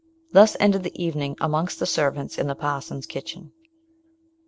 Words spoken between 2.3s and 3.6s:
in the parson's kitchen.